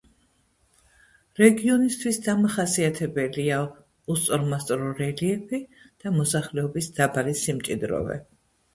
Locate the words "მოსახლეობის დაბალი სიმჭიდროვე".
6.21-8.23